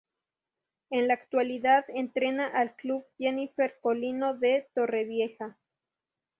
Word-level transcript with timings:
En 0.89 1.07
la 1.07 1.13
actualidad 1.13 1.85
entrena 1.89 2.47
al 2.47 2.75
Club 2.75 3.05
Jennifer 3.19 3.77
Colino 3.83 4.35
de 4.35 4.67
Torrevieja. 4.73 5.59